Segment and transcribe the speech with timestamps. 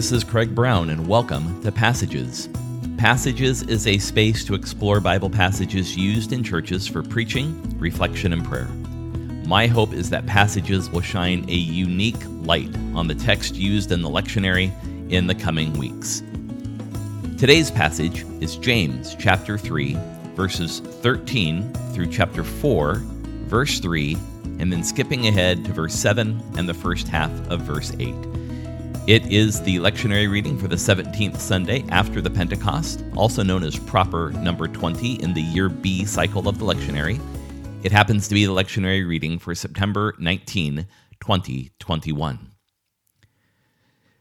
[0.00, 2.48] This is Craig Brown, and welcome to Passages.
[2.96, 8.42] Passages is a space to explore Bible passages used in churches for preaching, reflection, and
[8.42, 8.68] prayer.
[9.46, 14.00] My hope is that passages will shine a unique light on the text used in
[14.00, 14.72] the lectionary
[15.12, 16.22] in the coming weeks.
[17.36, 19.98] Today's passage is James chapter 3,
[20.34, 23.02] verses 13 through chapter 4,
[23.48, 24.16] verse 3,
[24.60, 28.14] and then skipping ahead to verse 7 and the first half of verse 8.
[29.10, 33.76] It is the lectionary reading for the 17th Sunday after the Pentecost, also known as
[33.76, 37.18] proper number 20 in the year B cycle of the lectionary.
[37.82, 40.86] It happens to be the lectionary reading for September 19,
[41.18, 42.50] 2021.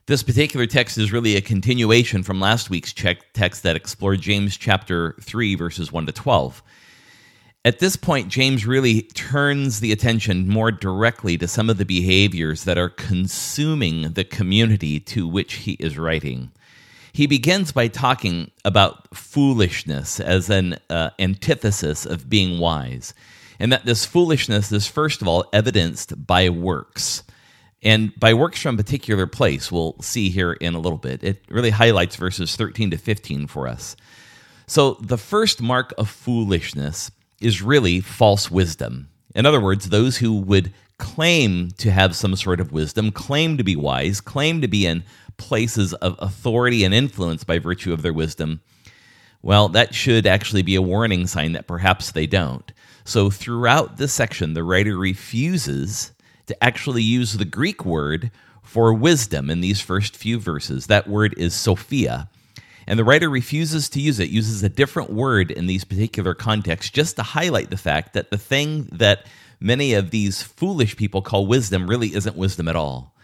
[0.07, 5.15] This particular text is really a continuation from last week's text that explored James chapter
[5.21, 6.63] 3, verses 1 to 12.
[7.65, 12.63] At this point, James really turns the attention more directly to some of the behaviors
[12.63, 16.51] that are consuming the community to which he is writing.
[17.11, 23.13] He begins by talking about foolishness as an uh, antithesis of being wise,
[23.59, 27.23] and that this foolishness is, first of all, evidenced by works.
[27.83, 31.25] And by works from a particular place, we'll see here in a little bit.
[31.25, 33.97] It really highlights verses 13 to 15 for us.
[34.65, 39.09] So, the first mark of foolishness is really false wisdom.
[39.35, 43.63] In other words, those who would claim to have some sort of wisdom, claim to
[43.63, 45.03] be wise, claim to be in
[45.37, 48.61] places of authority and influence by virtue of their wisdom,
[49.41, 52.71] well, that should actually be a warning sign that perhaps they don't.
[53.05, 56.11] So, throughout this section, the writer refuses
[56.47, 60.87] to actually use the Greek word for wisdom in these first few verses.
[60.87, 62.29] That word is Sophia.
[62.87, 66.91] And the writer refuses to use it, uses a different word in these particular contexts
[66.91, 69.25] just to highlight the fact that the thing that
[69.59, 73.15] many of these foolish people call wisdom really isn't wisdom at all.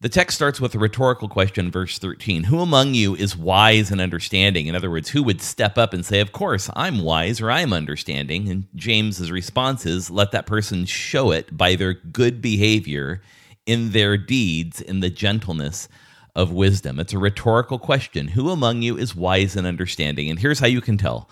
[0.00, 4.00] The text starts with a rhetorical question, verse 13 Who among you is wise and
[4.00, 4.68] understanding?
[4.68, 7.72] In other words, who would step up and say, Of course, I'm wise or I'm
[7.72, 8.48] understanding?
[8.48, 13.22] And James's response is, Let that person show it by their good behavior
[13.66, 15.88] in their deeds, in the gentleness
[16.34, 17.00] of wisdom.
[17.00, 18.28] It's a rhetorical question.
[18.28, 20.30] Who among you is wise and understanding?
[20.30, 21.28] And here's how you can tell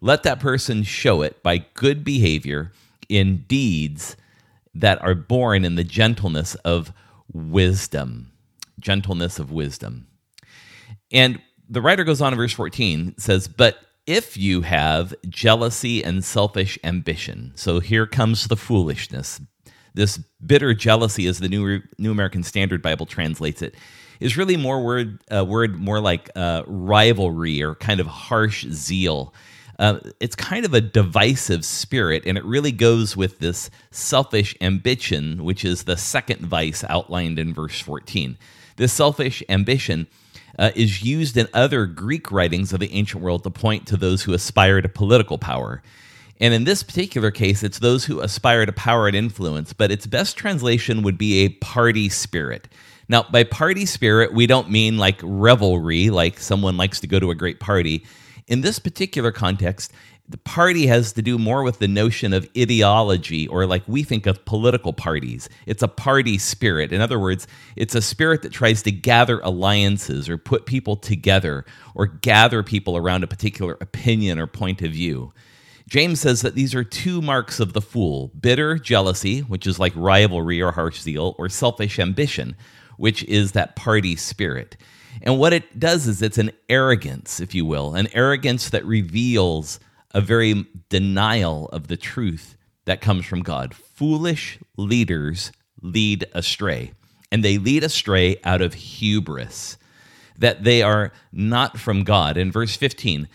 [0.00, 2.72] let that person show it by good behavior
[3.08, 4.16] in deeds
[4.74, 6.92] that are born in the gentleness of
[7.32, 8.30] wisdom.
[8.78, 10.06] Gentleness of wisdom.
[11.10, 16.24] And the writer goes on in verse 14 says, But if you have jealousy and
[16.24, 19.40] selfish ambition, so here comes the foolishness.
[19.94, 23.74] This bitter jealousy, as the New, New American Standard Bible translates it,
[24.20, 29.34] is really more word uh, word more like uh, rivalry or kind of harsh zeal.
[29.78, 35.42] Uh, it's kind of a divisive spirit, and it really goes with this selfish ambition,
[35.42, 38.38] which is the second vice outlined in verse 14.
[38.76, 40.06] This selfish ambition
[40.58, 44.22] uh, is used in other Greek writings of the ancient world to point to those
[44.22, 45.82] who aspire to political power.
[46.40, 50.06] And in this particular case, it's those who aspire to power and influence, but its
[50.06, 52.68] best translation would be a party spirit.
[53.08, 57.30] Now, by party spirit, we don't mean like revelry, like someone likes to go to
[57.30, 58.06] a great party.
[58.46, 59.92] In this particular context,
[60.26, 64.26] the party has to do more with the notion of ideology or like we think
[64.26, 65.50] of political parties.
[65.66, 66.92] It's a party spirit.
[66.92, 71.66] In other words, it's a spirit that tries to gather alliances or put people together
[71.94, 75.34] or gather people around a particular opinion or point of view.
[75.86, 79.92] James says that these are two marks of the fool bitter jealousy, which is like
[79.94, 82.56] rivalry or harsh zeal, or selfish ambition,
[82.96, 84.76] which is that party spirit.
[85.22, 89.80] And what it does is it's an arrogance, if you will, an arrogance that reveals
[90.12, 93.74] a very denial of the truth that comes from God.
[93.74, 96.92] Foolish leaders lead astray,
[97.30, 99.76] and they lead astray out of hubris,
[100.38, 102.36] that they are not from God.
[102.36, 103.28] In verse 15,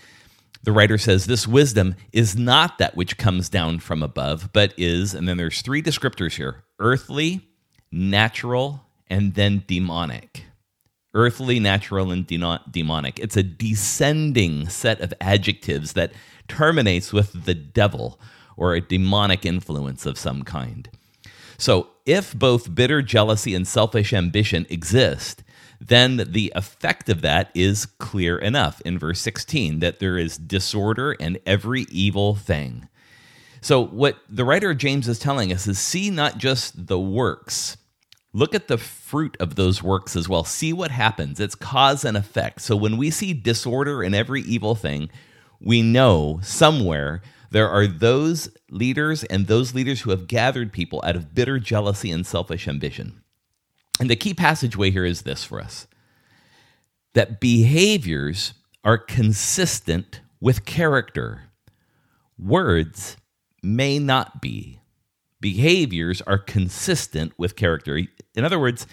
[0.64, 5.14] the writer says, This wisdom is not that which comes down from above, but is,
[5.14, 7.42] and then there's three descriptors here earthly,
[7.92, 10.46] natural, and then demonic.
[11.14, 13.20] Earthly, natural, and de- demonic.
[13.20, 16.12] It's a descending set of adjectives that
[16.48, 18.20] terminates with the devil
[18.56, 20.90] or a demonic influence of some kind.
[21.58, 25.44] So, if both bitter jealousy and selfish ambition exist,
[25.82, 31.16] then the effect of that is clear enough in verse 16 that there is disorder
[31.20, 32.88] and every evil thing.
[33.62, 37.78] So, what the writer James is telling us is see not just the works,
[38.40, 40.46] Look at the fruit of those works as well.
[40.46, 41.42] See what happens.
[41.42, 42.62] It's cause and effect.
[42.62, 45.10] So when we see disorder in every evil thing,
[45.60, 47.22] we know somewhere
[47.52, 52.12] there are those leaders and those leaders who have gathered people out of bitter jealousy
[52.12, 53.22] and selfish ambition.
[54.00, 55.86] And the key passageway here is this for us
[57.14, 58.54] that behaviors
[58.86, 61.50] are consistent with character.
[62.38, 63.18] Words
[63.62, 64.79] may not be.
[65.42, 68.02] Behaviors are consistent with character.
[68.36, 68.86] In other words,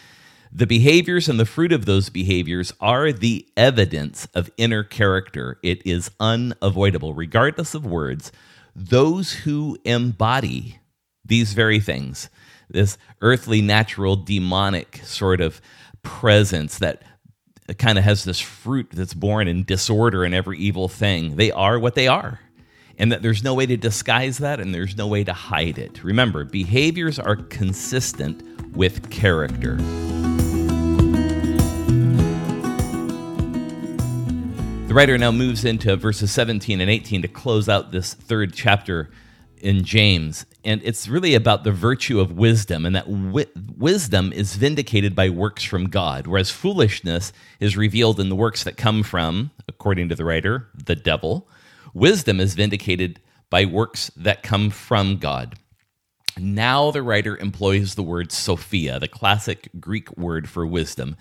[0.52, 5.58] the behaviors and the fruit of those behaviors are the evidence of inner character.
[5.62, 8.30] It is unavoidable, regardless of words.
[8.74, 10.78] Those who embody
[11.24, 12.30] these very things,
[12.70, 15.60] this earthly, natural, demonic sort of
[16.02, 17.02] presence that
[17.78, 21.78] kind of has this fruit that's born in disorder and every evil thing, they are
[21.78, 22.40] what they are.
[22.98, 26.02] And that there's no way to disguise that and there's no way to hide it.
[26.02, 28.42] Remember, behaviors are consistent
[28.76, 29.76] with character.
[34.86, 39.10] The writer now moves into verses 17 and 18 to close out this third chapter
[39.60, 40.46] in James.
[40.64, 43.46] And it's really about the virtue of wisdom, and that wi-
[43.76, 48.76] wisdom is vindicated by works from God, whereas foolishness is revealed in the works that
[48.76, 51.48] come from, according to the writer, the devil.
[51.96, 55.54] Wisdom is vindicated by works that come from God.
[56.38, 61.16] Now the writer employs the word Sophia, the classic Greek word for wisdom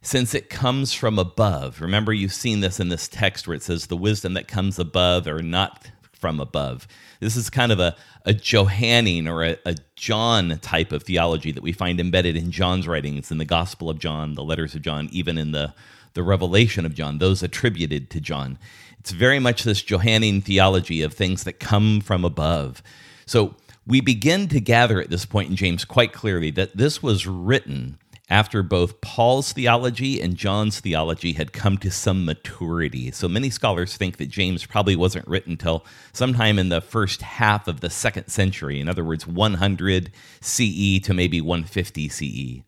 [0.00, 1.82] since it comes from above.
[1.82, 5.26] Remember, you've seen this in this text where it says the wisdom that comes above
[5.26, 6.88] or not from above.
[7.20, 11.62] This is kind of a, a Johannine or a, a John type of theology that
[11.62, 15.10] we find embedded in John's writings, in the Gospel of John, the letters of John,
[15.12, 15.74] even in the,
[16.14, 18.58] the revelation of John, those attributed to John.
[19.06, 22.82] It's very much this Johannine theology of things that come from above.
[23.24, 23.54] So
[23.86, 27.98] we begin to gather at this point in James quite clearly that this was written
[28.28, 33.12] after both Paul's theology and John's theology had come to some maturity.
[33.12, 37.68] So many scholars think that James probably wasn't written until sometime in the first half
[37.68, 40.10] of the second century, in other words, 100
[40.40, 42.64] CE to maybe 150 CE.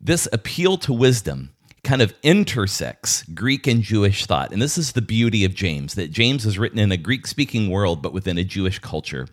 [0.00, 1.52] This appeal to wisdom
[1.84, 4.52] kind of intersects Greek and Jewish thought.
[4.52, 7.70] And this is the beauty of James, that James is written in a Greek speaking
[7.70, 9.26] world, but within a Jewish culture.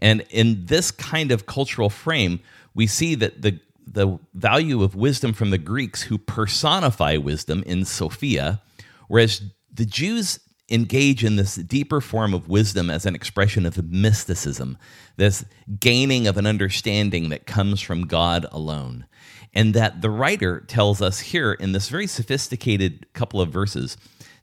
[0.00, 2.40] And in this kind of cultural frame,
[2.74, 7.84] we see that the the value of wisdom from the Greeks who personify wisdom in
[7.84, 8.62] Sophia,
[9.08, 9.42] whereas
[9.72, 14.78] the Jews engage in this deeper form of wisdom as an expression of mysticism,
[15.16, 15.44] this
[15.78, 19.04] gaining of an understanding that comes from God alone.
[19.54, 23.96] And that the writer tells us here in this very sophisticated couple of verses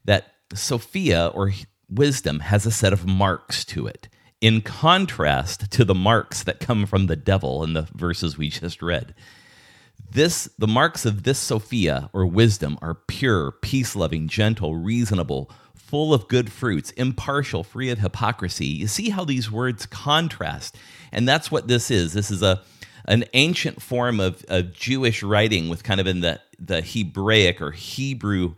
[0.04, 1.52] that Sophia or
[1.88, 4.08] wisdom has a set of marks to it,
[4.40, 8.82] in contrast to the marks that come from the devil in the verses we just
[8.82, 9.14] read.
[10.10, 16.28] This the marks of this Sophia or wisdom are pure, peace-loving, gentle, reasonable, full of
[16.28, 18.66] good fruits, impartial, free of hypocrisy.
[18.66, 20.76] You see how these words contrast.
[21.12, 22.14] And that's what this is.
[22.14, 22.62] This is a
[23.06, 27.72] an ancient form of, of Jewish writing with kind of in the, the Hebraic or
[27.72, 28.54] Hebrew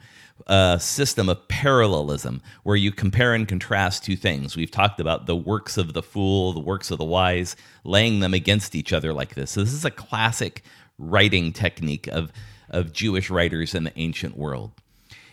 [0.46, 4.56] uh, system of parallelism where you compare and contrast two things.
[4.56, 8.34] We've talked about the works of the fool, the works of the wise, laying them
[8.34, 9.52] against each other like this.
[9.52, 10.62] So this is a classic
[10.98, 12.32] writing technique of,
[12.68, 14.72] of Jewish writers in the ancient world.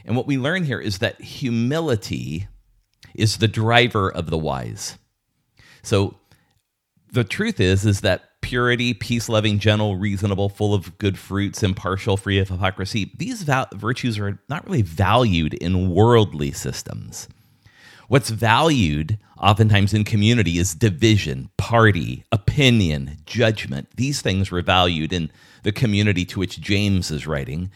[0.06, 2.48] And what we learn here is that humility
[3.14, 4.98] is the driver of the wise.
[5.84, 6.16] So
[7.12, 12.40] the truth is is that purity, peace-loving, gentle, reasonable, full of good fruits, impartial, free
[12.40, 13.44] of hypocrisy, these
[13.74, 17.28] virtues are not really valued in worldly systems.
[18.08, 23.88] What's valued oftentimes in community is division, party, opinion, judgment.
[23.96, 25.32] These things were valued in
[25.64, 27.72] the community to which James is writing.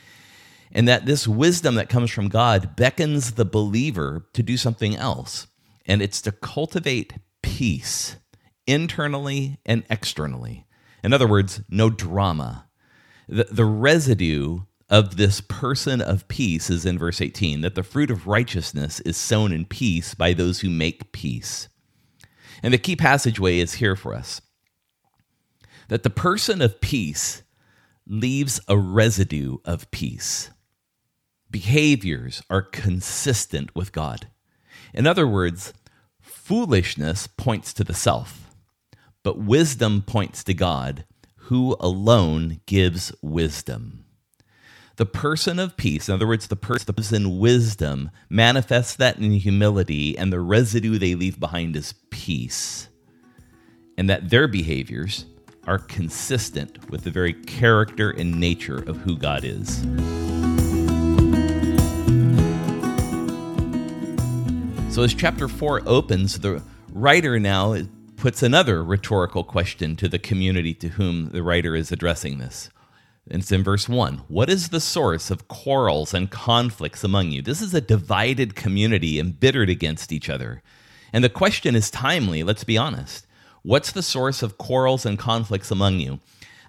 [0.72, 5.48] And that this wisdom that comes from God beckons the believer to do something else.
[5.86, 8.17] And it's to cultivate peace
[8.67, 10.65] internally and externally.
[11.03, 12.67] In other words, no drama.
[13.27, 18.12] The, the residue of this person of peace is in verse 18 that the fruit
[18.12, 21.67] of righteousness is sown in peace by those who make peace.
[22.62, 24.41] And the key passageway is here for us
[25.88, 27.43] that the person of peace
[28.07, 30.51] leaves a residue of peace.
[31.50, 34.27] Behaviors are consistent with God.
[34.93, 35.74] In other words,
[36.22, 38.45] foolishness points to the self,
[39.25, 41.03] but wisdom points to God,
[41.38, 44.05] who alone gives wisdom.
[44.98, 50.32] The person of peace, in other words, the person wisdom, manifests that in humility, and
[50.32, 52.88] the residue they leave behind is peace.
[53.98, 55.25] And that their behaviors
[55.65, 59.79] are consistent with the very character and nature of who God is.
[64.94, 66.62] So, as chapter 4 opens, the
[66.94, 67.74] writer now
[68.25, 72.72] puts another rhetorical question to the community to whom the writer is addressing this
[73.27, 74.24] It's in verse 1.
[74.27, 77.44] What is the source of quarrels and conflicts among you?
[77.44, 80.63] This is a divided community embittered against each other.
[81.13, 83.27] And the question is timely, let's be honest.
[83.62, 86.20] What's the source of quarrels and conflicts among you?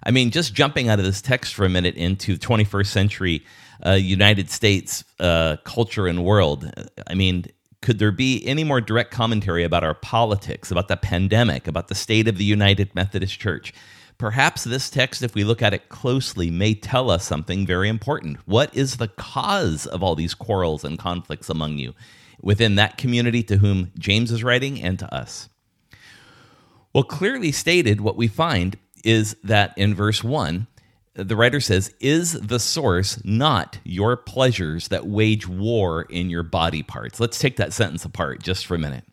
[0.03, 3.43] I mean, just jumping out of this text for a minute into 21st century
[3.83, 6.71] uh, United States uh, culture and world,
[7.07, 7.47] I mean,
[7.81, 11.95] could there be any more direct commentary about our politics, about the pandemic, about the
[11.95, 13.73] state of the United Methodist Church?
[14.17, 18.37] Perhaps this text, if we look at it closely, may tell us something very important.
[18.45, 21.93] What is the cause of all these quarrels and conflicts among you
[22.41, 25.49] within that community to whom James is writing and to us?
[26.93, 30.65] Well, clearly stated, what we find is that in verse 1,
[31.17, 36.83] the writer says, Is the source not your pleasures that wage war in your body
[36.83, 37.19] parts?
[37.19, 39.03] Let's take that sentence apart just for a minute.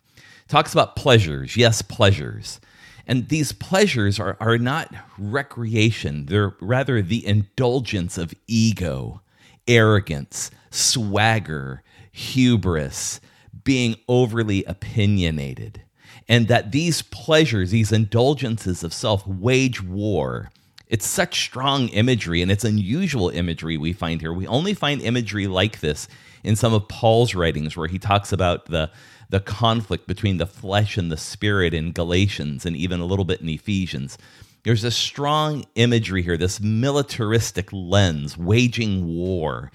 [0.48, 1.56] talks about pleasures.
[1.56, 2.60] Yes, pleasures.
[3.06, 9.20] And these pleasures are, are not recreation, they're rather the indulgence of ego,
[9.68, 11.82] arrogance, swagger,
[12.12, 13.20] hubris,
[13.62, 15.82] being overly opinionated.
[16.28, 20.50] And that these pleasures, these indulgences of self, wage war.
[20.88, 24.32] It's such strong imagery and it's unusual imagery we find here.
[24.32, 26.08] We only find imagery like this
[26.42, 28.90] in some of Paul's writings where he talks about the
[29.30, 33.40] the conflict between the flesh and the spirit in Galatians and even a little bit
[33.40, 34.18] in Ephesians.
[34.64, 39.72] There's a strong imagery here, this militaristic lens, waging war.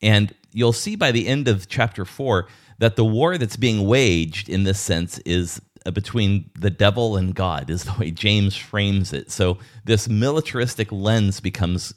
[0.00, 4.48] And you'll see by the end of chapter four that the war that's being waged
[4.48, 5.60] in this sense is
[5.92, 9.30] between the devil and God, is the way James frames it.
[9.30, 11.94] So this militaristic lens becomes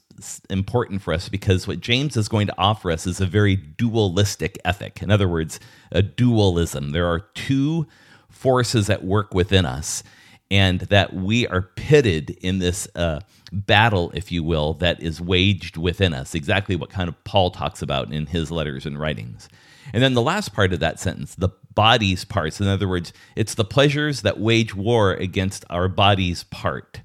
[0.49, 4.57] important for us because what James is going to offer us is a very dualistic
[4.63, 5.01] ethic.
[5.01, 5.59] In other words,
[5.91, 6.91] a dualism.
[6.91, 7.87] There are two
[8.29, 10.03] forces at work within us,
[10.51, 13.19] and that we are pitted in this uh,
[13.51, 16.35] battle, if you will, that is waged within us.
[16.35, 19.49] Exactly what kind of Paul talks about in his letters and writings.
[19.93, 22.59] And then the last part of that sentence, the body's parts.
[22.59, 27.01] In other words, it's the pleasures that wage war against our body's part.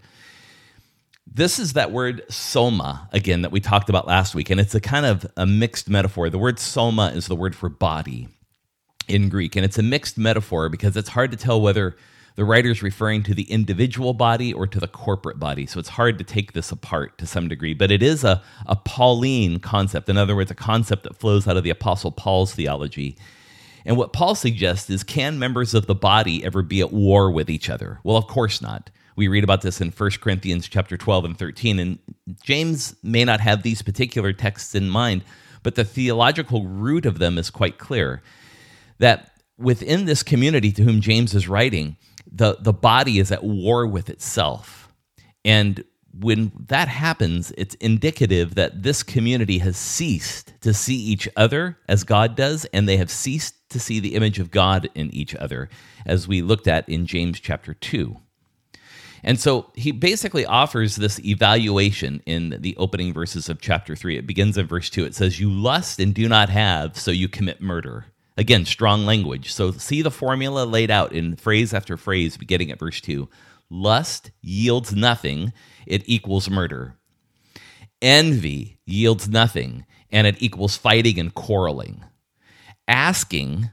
[1.32, 4.80] This is that word soma again that we talked about last week, and it's a
[4.80, 6.28] kind of a mixed metaphor.
[6.28, 8.28] The word soma is the word for body
[9.06, 11.96] in Greek, and it's a mixed metaphor because it's hard to tell whether
[12.36, 15.66] the writer is referring to the individual body or to the corporate body.
[15.66, 18.76] So it's hard to take this apart to some degree, but it is a, a
[18.76, 20.08] Pauline concept.
[20.08, 23.16] In other words, a concept that flows out of the Apostle Paul's theology.
[23.84, 27.48] And what Paul suggests is can members of the body ever be at war with
[27.48, 27.98] each other?
[28.04, 28.90] Well, of course not.
[29.16, 31.98] We read about this in 1 Corinthians chapter 12 and 13 and
[32.42, 35.24] James may not have these particular texts in mind,
[35.62, 38.22] but the theological root of them is quite clear.
[38.98, 41.96] That within this community to whom James is writing,
[42.30, 44.88] the the body is at war with itself.
[45.44, 51.78] And when that happens, it's indicative that this community has ceased to see each other
[51.88, 55.34] as God does, and they have ceased to see the image of God in each
[55.34, 55.68] other,
[56.06, 58.16] as we looked at in James chapter 2.
[59.22, 64.18] And so he basically offers this evaluation in the opening verses of chapter 3.
[64.18, 65.04] It begins in verse 2.
[65.04, 68.06] It says, You lust and do not have, so you commit murder.
[68.36, 69.52] Again, strong language.
[69.52, 73.28] So see the formula laid out in phrase after phrase, beginning at verse 2.
[73.68, 75.52] Lust yields nothing,
[75.86, 76.96] it equals murder.
[78.00, 82.02] Envy yields nothing, and it equals fighting and quarreling.
[82.90, 83.70] Asking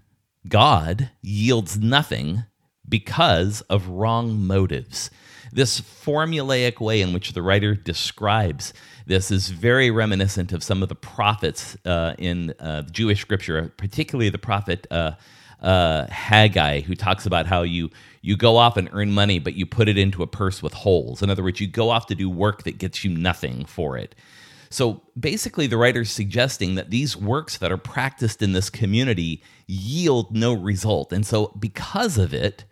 [0.47, 2.45] God yields nothing
[2.89, 5.11] because of wrong motives.
[5.53, 8.73] This formulaic way in which the writer describes
[9.07, 14.29] this is very reminiscent of some of the prophets uh, in uh, Jewish scripture, particularly
[14.29, 15.13] the prophet uh,
[15.61, 19.65] uh, Haggai, who talks about how you you go off and earn money, but you
[19.67, 21.23] put it into a purse with holes.
[21.23, 24.15] In other words, you go off to do work that gets you nothing for it.
[24.69, 30.35] So basically, the writer's suggesting that these works that are practiced in this community yield
[30.35, 31.13] no result.
[31.13, 32.65] And so, because of it,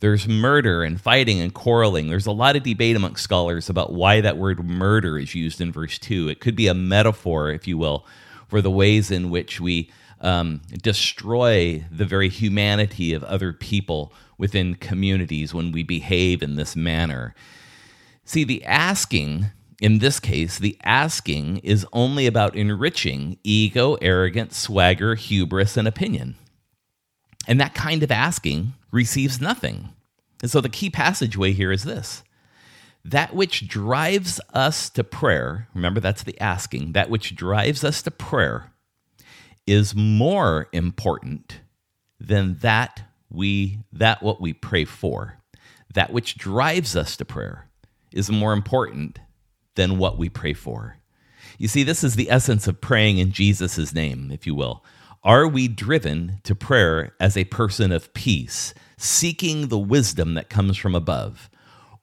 [0.00, 2.08] there's murder and fighting and quarreling.
[2.08, 5.72] There's a lot of debate amongst scholars about why that word murder is used in
[5.72, 6.28] verse 2.
[6.28, 8.06] It could be a metaphor, if you will,
[8.48, 14.74] for the ways in which we um, destroy the very humanity of other people within
[14.74, 17.34] communities when we behave in this manner.
[18.24, 19.46] See, the asking,
[19.80, 26.36] in this case, the asking is only about enriching ego, arrogance, swagger, hubris, and opinion.
[27.46, 29.90] And that kind of asking receives nothing.
[30.42, 32.22] And so the key passageway here is this
[33.04, 38.10] that which drives us to prayer, remember that's the asking, that which drives us to
[38.10, 38.72] prayer
[39.64, 41.60] is more important
[42.18, 45.38] than that we that what we pray for.
[45.94, 47.68] That which drives us to prayer
[48.12, 49.20] is more important
[49.76, 50.96] than what we pray for.
[51.58, 54.84] You see, this is the essence of praying in Jesus' name, if you will.
[55.24, 60.76] Are we driven to prayer as a person of peace, seeking the wisdom that comes
[60.76, 61.48] from above?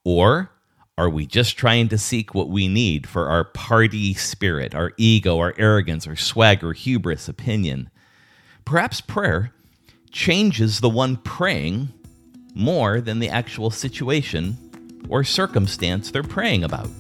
[0.04, 0.52] Or
[0.98, 5.40] are we just trying to seek what we need for our party spirit, our ego,
[5.40, 7.90] our arrogance, our swagger, hubris, opinion?
[8.66, 9.54] Perhaps prayer
[10.12, 11.94] changes the one praying
[12.54, 14.58] more than the actual situation
[15.10, 16.92] or circumstance they're praying about.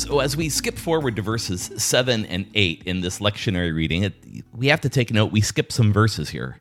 [0.00, 4.14] So, as we skip forward to verses 7 and 8 in this lectionary reading, it,
[4.56, 6.58] we have to take note we skip some verses here.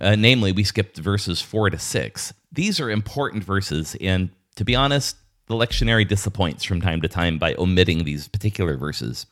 [0.00, 2.34] Uh, namely, we skipped verses 4 to 6.
[2.50, 5.16] These are important verses, and to be honest,
[5.46, 9.24] the lectionary disappoints from time to time by omitting these particular verses.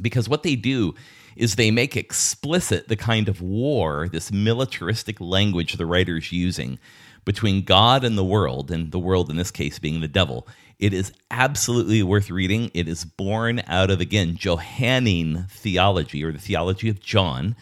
[0.00, 0.96] Because what they do
[1.36, 6.80] is they make explicit the kind of war, this militaristic language the writer's using
[7.24, 10.46] between God and the world, and the world in this case being the devil.
[10.78, 12.70] It is absolutely worth reading.
[12.74, 17.54] It is born out of, again, Johannine theology or the theology of John.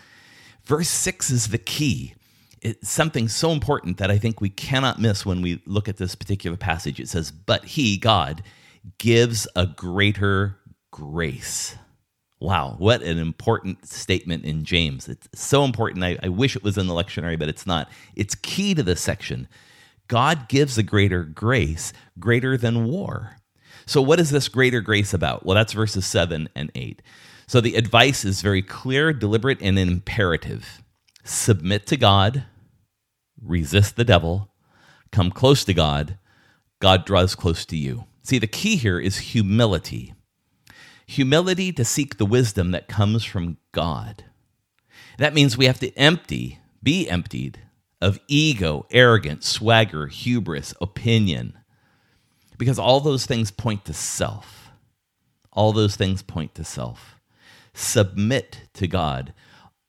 [0.64, 2.14] Verse 6 is the key
[2.62, 6.14] it's something so important that I think we cannot miss when we look at this
[6.14, 7.00] particular passage.
[7.00, 8.42] It says, But he, God,
[8.98, 10.58] gives a greater
[10.90, 11.76] grace.
[12.40, 15.08] Wow, what an important statement in James.
[15.08, 16.02] It's so important.
[16.02, 17.90] I, I, wish it was in the lectionary, but it's not.
[18.16, 19.46] It's key to this section.
[20.08, 23.36] God gives a greater grace, greater than war.
[23.84, 25.44] So, what is this greater grace about?
[25.44, 27.02] Well, that's verses 7 and 8.
[27.46, 30.82] So, the advice is very clear, deliberate, and imperative.
[31.24, 32.44] Submit to God,
[33.42, 34.48] resist the devil,
[35.12, 36.16] come close to God,
[36.80, 38.04] God draws close to you.
[38.22, 40.14] See, the key here is humility
[41.10, 44.24] humility to seek the wisdom that comes from God.
[45.18, 47.60] That means we have to empty, be emptied
[48.00, 51.58] of ego, arrogance, swagger, hubris, opinion,
[52.56, 54.70] because all those things point to self.
[55.52, 57.16] All those things point to self.
[57.74, 59.34] Submit to God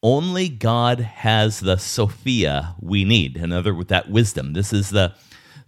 [0.03, 3.37] only God has the Sophia we need.
[3.37, 4.53] Another with that wisdom.
[4.53, 5.13] This is the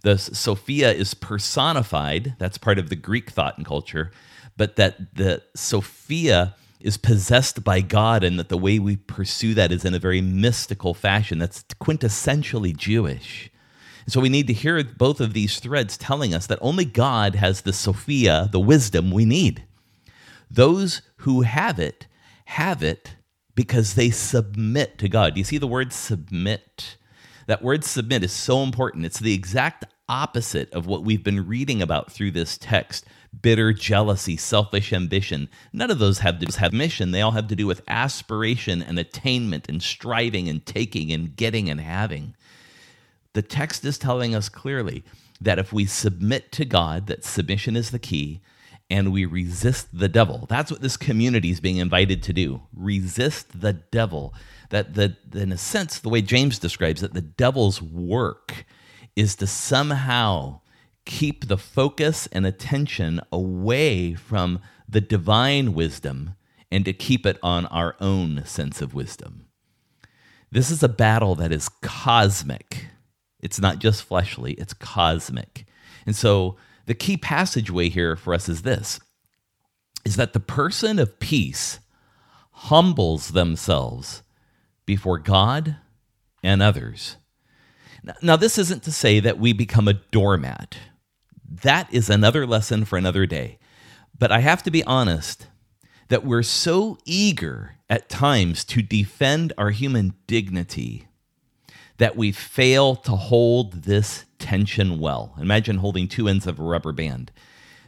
[0.02, 2.34] the Sophia is personified.
[2.38, 4.10] That's part of the Greek thought and culture,
[4.56, 9.72] but that the Sophia is possessed by God, and that the way we pursue that
[9.72, 11.38] is in a very mystical fashion.
[11.38, 13.50] That's quintessentially Jewish.
[14.06, 17.62] So we need to hear both of these threads telling us that only God has
[17.62, 19.64] the Sophia, the wisdom we need.
[20.50, 22.06] Those who have it
[22.44, 23.16] have it
[23.54, 25.34] because they submit to God.
[25.34, 26.98] Do you see the word submit?
[27.46, 29.06] That word submit is so important.
[29.06, 33.06] It's the exact opposite of what we've been reading about through this text
[33.42, 35.48] bitter jealousy, selfish ambition.
[35.72, 37.10] None of those have to have mission.
[37.10, 41.68] They all have to do with aspiration and attainment and striving and taking and getting
[41.70, 42.34] and having.
[43.32, 45.04] The text is telling us clearly
[45.40, 48.40] that if we submit to God, that submission is the key,
[48.90, 50.46] and we resist the devil.
[50.48, 52.62] That's what this community is being invited to do.
[52.74, 54.34] Resist the devil.
[54.70, 58.64] That the in a sense, the way James describes it, the devil's work
[59.16, 60.60] is to somehow
[61.04, 66.34] keep the focus and attention away from the divine wisdom
[66.70, 69.46] and to keep it on our own sense of wisdom.
[70.50, 72.86] This is a battle that is cosmic.
[73.40, 75.66] It's not just fleshly, it's cosmic.
[76.06, 79.00] And so the key passageway here for us is this
[80.04, 81.80] is that the person of peace
[82.50, 84.22] humbles themselves
[84.84, 85.76] before God
[86.42, 87.16] and others.
[88.20, 90.76] Now, this isn't to say that we become a doormat.
[91.48, 93.58] That is another lesson for another day.
[94.18, 95.48] But I have to be honest
[96.08, 101.06] that we're so eager at times to defend our human dignity
[101.98, 105.34] that we fail to hold this tension well.
[105.40, 107.30] Imagine holding two ends of a rubber band.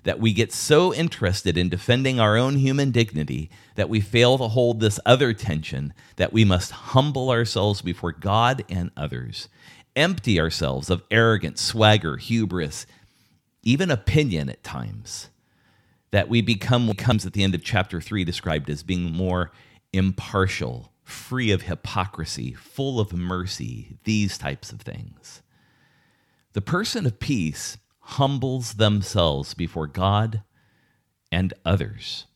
[0.04, 4.46] That we get so interested in defending our own human dignity that we fail to
[4.46, 9.48] hold this other tension that we must humble ourselves before God and others,
[9.96, 12.86] empty ourselves of arrogance, swagger, hubris,
[13.66, 15.28] even opinion at times.
[16.12, 19.50] That we become what comes at the end of chapter 3 described as being more
[19.92, 25.42] impartial, free of hypocrisy, full of mercy, these types of things.
[26.52, 30.42] The person of peace humbles themselves before God
[31.32, 32.26] and others.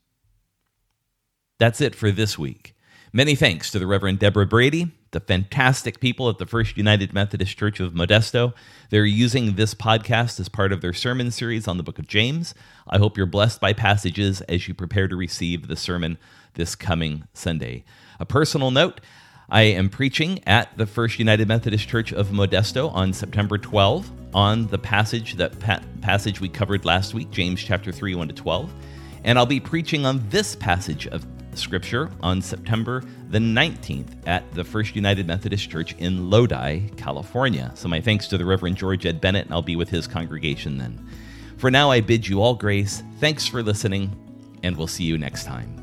[1.58, 2.74] That's it for this week.
[3.12, 7.58] Many thanks to the Reverend Deborah Brady, the fantastic people at the First United Methodist
[7.58, 8.52] Church of Modesto.
[8.90, 12.54] They're using this podcast as part of their sermon series on the book of James.
[12.88, 16.18] I hope you're blessed by passages as you prepare to receive the sermon
[16.54, 17.84] this coming Sunday.
[18.20, 19.00] A personal note
[19.48, 24.68] I am preaching at the First United Methodist Church of Modesto on September 12 on
[24.68, 28.72] the passage that pa- passage we covered last week, James chapter 3 1 to 12.
[29.24, 31.26] And I'll be preaching on this passage of
[31.58, 37.70] Scripture on September the 19th at the First United Methodist Church in Lodi, California.
[37.74, 40.78] So, my thanks to the Reverend George Ed Bennett, and I'll be with his congregation
[40.78, 41.06] then.
[41.56, 43.02] For now, I bid you all grace.
[43.18, 44.16] Thanks for listening,
[44.62, 45.79] and we'll see you next time.